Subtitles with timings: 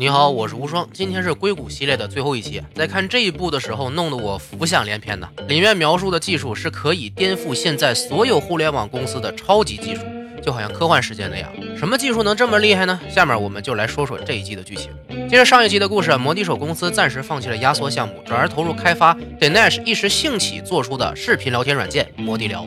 [0.00, 0.88] 你好，我是无双。
[0.92, 5.28] 今天是硅谷系列的最后一期，在看这一部的时候，弄得我浮想联翩呢。
[5.48, 10.02] 里面描述的技术是可以颠覆现在所有互联网公司的超级技术，
[10.40, 11.50] 就好像科幻世界那样。
[11.76, 13.00] 什么技术能这么厉害呢？
[13.10, 14.88] 下面我们就来说说这一季的剧情。
[15.28, 22.64] 接着上一期的故事，摩的手公司暂时放弃了压缩项目，转而投入开发 Dinesh 一时兴起做出的视频聊天软件摩的聊。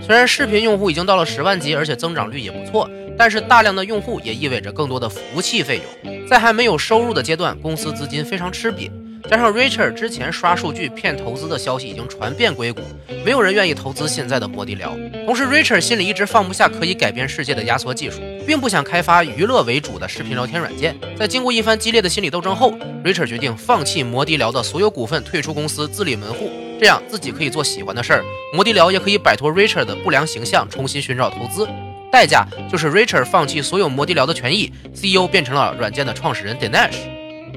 [0.00, 2.88] 虽然视频用户已经到了十万级，而且增长率也不错。
[3.20, 8.90] 但是大量的用户也意味着更多的服务器费用，在还没有收入的阶段，公司资金非常吃瘪。
[9.30, 12.80] 加上 Richard 之前刷数据骗投资的消息已经传遍硅谷，
[13.22, 14.96] 没有人愿意投资现在的摩的聊。
[15.26, 20.96] 同时，Richard 心里一直放不下可以改变世界的压缩技术，并不想开发娱乐为主的视频聊天软件。
[21.18, 22.72] 在经过一番激烈的心理斗争后
[23.04, 26.50] ，Richard 决定放弃摩的聊的所有股份，退出公司，自立门户，
[26.80, 31.68] 这样自己可以做喜欢的事儿，摩的聊也可以摆脱 Richard 的不良形象，重新寻找投资。
[32.10, 36.96] 代价就是 Richard 放弃所有摩的聊的权益，CEO 变成了软件的创始人 Dinesh。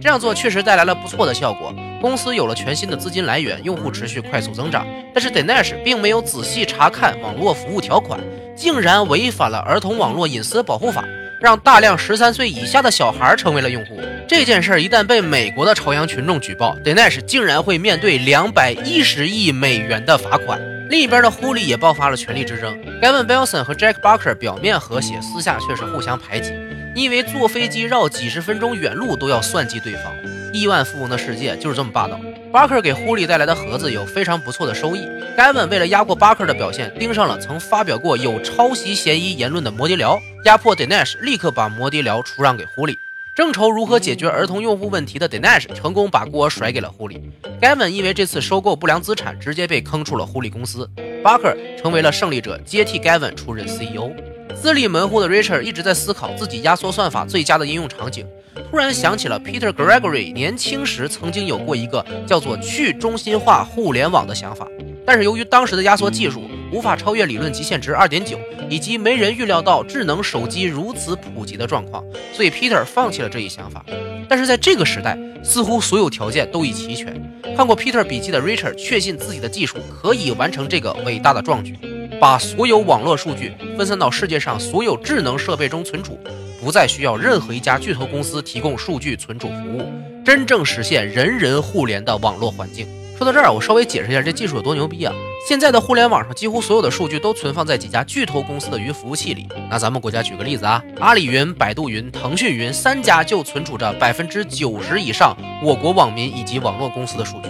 [0.01, 4.85] 这样做确实带来了不错的效果，公司有了全新的资金来源，用户持续快速增长。
[5.13, 8.19] 但是 Dinesh 并没有仔细查看网络服务条款，
[8.55, 11.05] 竟然违反了儿童网络隐私保护法，
[11.39, 13.99] 让大量十三岁以下的小孩成为了用户。
[14.27, 20.59] 这件事一旦被美国的朝阳群众举报，Dinesh 竟然会面对两百一十亿美元的罚款。
[20.93, 22.79] 另一边的狐狸也爆发了权力之争。
[23.01, 26.53] Gavin Belson 和 Jack Barker 表面和谐，私下却是互相排挤。
[26.93, 30.13] 你以为坐飞机绕几十分钟远路都要算计对方？
[30.53, 32.19] 亿万富翁的世界就是这么霸道。
[32.51, 34.99] Barker 给狐狸带来的盒子有非常不错的收益。
[35.35, 42.99] Gavin 为了压过 Barker 的表现，盯上了曾发表过有抄袭嫌疑言论的摩的聊，压迫 Dinesh 立刻把摩的聊出让给狐狸。
[43.35, 47.19] 正愁如何解决儿童用户问题的 Dinesh 成功把锅甩给了狐狸。
[47.59, 50.87] Gavin 因为这次收购不良资产，直接被坑出了狐狸公司。
[51.23, 54.11] Barker 成为了胜利者，接替 Gavin 出任 CEO。
[54.53, 58.23] 自立门户的 Richard 一直在思考自己压缩算法最佳的应用场景，
[58.69, 64.67] 突然想起了 Peter Gregory 年轻时曾经有过一个叫做去中心化互联网的想法，
[65.07, 66.43] 但是由于当时的压缩技术
[66.73, 68.37] 无法超越理论极限值2.9。
[68.69, 72.03] 以及没人预料到智能手机如此普及的状况，
[72.33, 73.85] 所以 Peter 放弃了这一想法。
[74.27, 77.13] 但是在这个时代，似乎所有条件都已齐全。
[77.55, 81.77] 看过 Peter 笔记的 Richard 确信自己的技术可以完成这个伟大的壮举，
[82.19, 86.17] 把所有网络数据分散到世界上所有智能设备中存储，
[86.59, 89.83] 不再需要任何一家巨头公司提供数据存储服务，
[90.25, 92.87] 真正实现人人互联的网络环境。
[93.23, 95.13] 说到这儿，我稍微解释一下这技术有多牛逼啊！
[95.47, 99.47] 现在的互联网上几乎所有的数据都存放在几家巨头公司的云服务器里。
[99.69, 107.49] 那咱们国家举个例子啊，阿里云、百度云、腾讯云三家就存储着百分之九十以上我国网民以及网络公司的数据。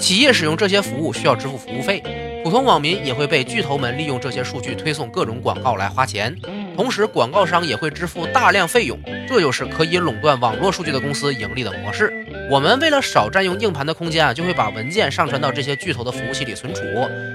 [0.00, 2.00] 企业使用这些服务需要支付服务费，
[2.44, 6.32] 普通网民也会被巨头们利用这些数据推送各种广告来花钱，
[6.78, 8.96] 同时广告商也会支付大量费用。
[9.26, 12.08] 这就是可以垄断网络数据的公司盈利的模式。
[12.48, 16.82] 我们为了少占用硬盘的空间啊，就会把文件上传到这些巨头的服务器里存储。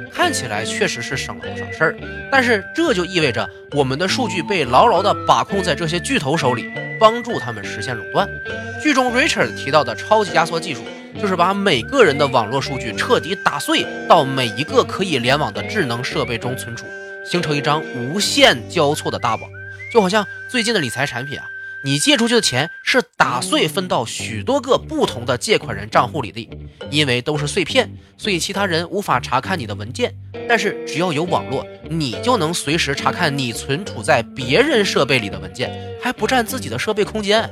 [0.10, 1.96] 看起来确实是省了不少事儿，
[2.32, 8.26] 但是这就意味着我们的数据被牢牢地把控在这些巨头手里，帮助他们实现垄断。
[8.82, 10.84] 剧中 Richard 提到的超级压缩技术，
[11.22, 16.86] 就是把每个人的网络数据彻底打碎到每一个可以联网的智能设备中存储，
[17.26, 19.50] 形成一张无限交错的大网，
[19.94, 21.46] 就好像最近的理财产品啊。
[21.86, 26.50] 你借出去的钱是打碎分到许多个不同的借款人账户里的，
[26.90, 30.16] 因为都是碎片，所以其他人无法查看你的文件。
[30.48, 37.50] 但是只要有网络，你就能随时查看你存储在别人设备里的文件，还不占自己的设备空间。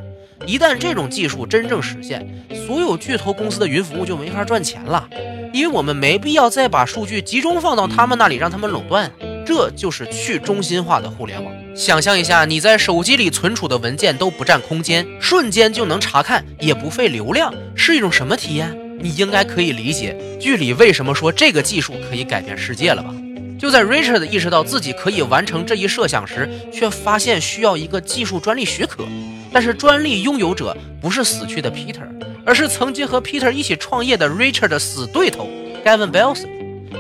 [0.47, 2.25] 一旦这种技术真正实现，
[2.65, 5.09] 所有巨头公司的云服务就没法赚钱了，
[5.53, 9.11] 因为我们没必要再把数据集中放到他们那里，让他们垄断。
[9.53, 11.53] 这就是去中心化的互联网。
[11.75, 18.73] 想象一下，你在手机里存储的文件都不占空间，瞬间就能查看，也不费流量，是一种什么体验？
[19.01, 23.13] 你应该可以理解剧里为什么说这个技术可以改变世界了吧？
[23.59, 29.03] 就在 Richard 意识到自己可以完成这一设想时，却发现需要一个技术专利许可。
[29.51, 32.07] 但是专利拥有者不是死去的 Peter，
[32.45, 35.49] 而是曾经和 Peter 一起创业的 Richard 的死对头
[35.83, 36.47] Gavin Belson。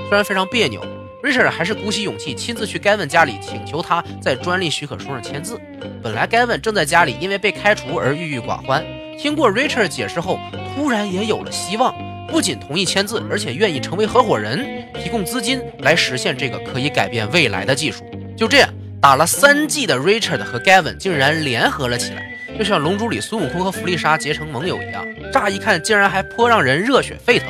[0.09, 0.85] 虽然非常别扭。
[1.23, 5.59] Richard 还是鼓起勇气亲自去 Gavin 家里，请求他在专利许可书上签字。
[6.01, 8.83] 本来 Gavin 正在家里因为被开除而郁郁寡欢，
[9.19, 10.39] 听过 Richard 解释后，
[10.73, 11.93] 突然也有了希望，
[12.27, 18.03] 不仅同意签字，而且愿意成为合伙人，提供资金来实现这个可以改变未来的技术。
[18.35, 18.69] 就这样，
[18.99, 25.05] 打了三季的 Richard 和 Gavin 竟然联合了起来，就像《龙珠》里孙悟空和弗利沙结成盟友一样。
[25.31, 27.47] 乍一看，竟然还颇让人热血沸腾。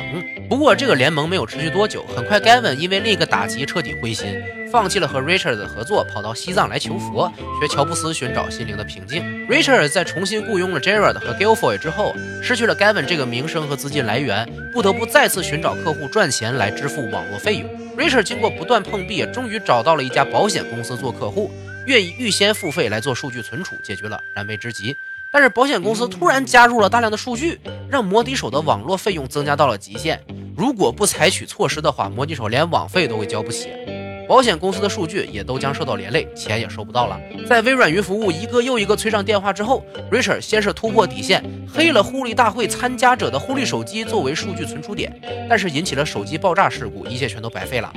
[0.52, 4.38] 不过这个联盟没有持续多久，很快 Gavin 因为另一个打击彻底灰心，
[4.70, 9.24] 放弃了和 Richard 的合作，跑到西藏来求佛，学乔布斯寻找心灵的平静。
[9.48, 17.66] Richard 在重新雇佣了 Gerard 和 Gilfoy 之后，失去了 Gavin 这个名声和资金来源，不得不再次寻找客户赚钱来支付网络费用。
[17.96, 21.50] Richard 经过不断碰壁，终于找到了一家保险公司做客户，
[21.86, 24.94] 愿意预先付费来做数据存储，解决了燃眉之急。
[25.32, 27.58] 但是保险公司突然加入了大量的数据，
[27.88, 30.22] 让摩的手的网络费用增加到了极限。
[30.62, 33.66] 如果不采取措施的话，模拟手连网费都会交不起。
[34.28, 37.20] 保险公司的数据也都将受到连累，钱也收不到了。
[37.48, 45.12] 在微软云服务一个又一个催账电话之后，Richard 先是突破底线，黑了互利大会参加者的互利手机作为数据存储点，
[45.50, 47.92] 但是引起了手机爆炸事故，一切全都白费了。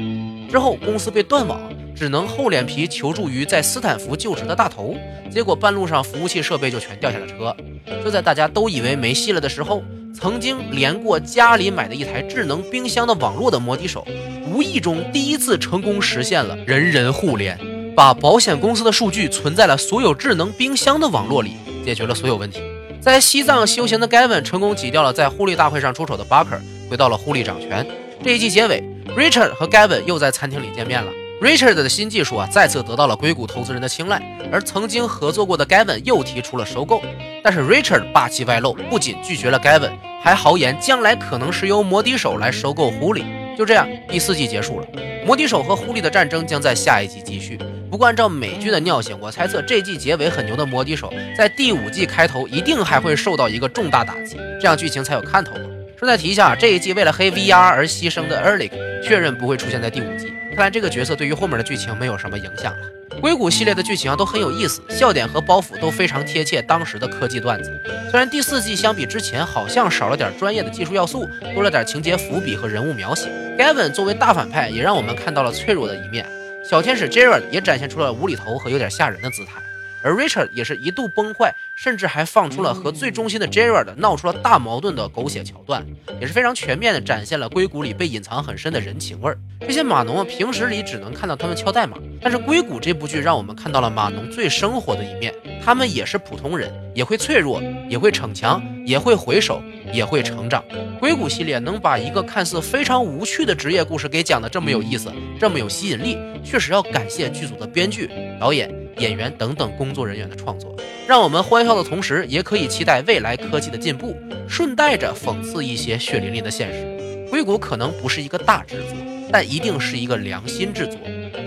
[0.49, 1.61] 之后公司被断网。
[1.95, 4.97] 只能厚脸皮求助于在斯坦福就职的大头，
[5.31, 7.55] 结果半路上服务器设备就全掉下了车。
[8.03, 9.81] 就在大家都以为没戏了的时候，
[10.15, 14.07] 曾经连过家里买的一台智能冰箱的网络的摩的手，
[14.49, 17.59] 无意中第一次成功实现了人人互联，
[17.93, 22.61] 把保险公司的数据存在了所有智能冰箱的网络里，解决了所有问题。
[23.01, 26.59] 在西藏修行的 Gavin 成功挤掉了在互利大会上出丑的 Barker，
[26.89, 27.85] 回到了互利掌权。
[28.23, 28.81] 这一季结尾
[29.17, 31.11] ，Richard 和 Gavin 又在餐厅里见面了。
[31.45, 34.19] Richard 的新技术啊，再次得到了硅谷投资人的青睐，
[34.51, 37.03] 而曾经合作过的 Gavin 又提出了收购。
[37.43, 39.91] 但是 Richard 霸气外露，不仅拒绝了 Gavin，
[40.23, 43.23] 还豪言将来可能是由摩的手来收购狐狸。
[43.55, 44.87] 就这样，第四季结束了，
[45.23, 47.59] 摩的手和狐狸的战争将在下一季继续。
[47.91, 55.53] 不过按照美剧的尿性，我猜测这季结尾很牛的摩的手，在第五季开头一定还会受到一个重大打击，这样剧情才有看头。
[55.95, 58.71] 顺带提一下，这一季为了黑 VR 而牺牲的 erlic
[59.03, 60.33] 确认不会出现在第五季。
[60.55, 63.19] 看来这个角色对于后面的剧情没有什么影响了。
[63.19, 67.69] 硅谷系列的剧情都很有意思，笑点和包袱都非常贴切当时的科技段子。
[68.09, 73.29] 虽然第四季相比之前好像少了点专业的技术要素，多了点情节伏笔和人物描写。
[73.57, 76.25] Gavin 作为大反派也让我们看到了脆弱的一面，
[76.69, 79.61] 小天使 Jared 也展现出了无厘头和有点吓人的姿态。
[80.05, 85.83] 而 Richard 也是一度崩坏，甚至还放出了和最忠心的 Jared 闹出了大矛盾的狗血桥段，
[86.21, 89.35] 也是非常全面的展现了硅谷里被隐藏很深的人情味儿。
[89.61, 95.33] 这些码农啊，平时里只能看到他们敲代码，但是硅谷这部剧让我们看到了码农最生活的一面。
[95.63, 97.59] 他们也是普通人，也会脆弱，
[97.89, 99.59] 也会逞强，也会回首，
[99.91, 100.63] 也会成长。
[100.99, 108.07] 硅谷系列能把一个看似非常无趣的职业故事给讲得这么有意思，这么有吸引力，确实要感谢剧组的编剧、
[108.39, 108.71] 导演。
[108.97, 110.75] 演员等等工作人员的创作，
[111.07, 114.15] 让我们欢笑的同时，也可以期待未来科技的进步，
[114.47, 117.27] 顺带着讽刺一些血淋淋的现实。
[117.29, 118.97] 硅谷可能不是一个大制作，
[119.31, 120.97] 但一定是一个良心制作。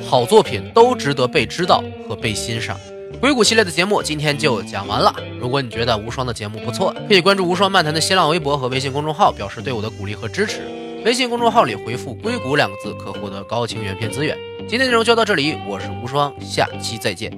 [0.07, 2.79] 好作品都值得被知道和被欣赏。
[3.21, 5.15] 硅谷系列的节目今天就讲完了。
[5.41, 10.61] 如果你觉得无双的节目不错，可以关注无双漫谈的新浪微博和微信公众号，表示对我的鼓励和支持。
[11.05, 14.37] 微信公众号里回复“硅谷”两个字，可获得高清原片资源。
[14.69, 17.33] 今天内容就到这里，我是无双，下期再见。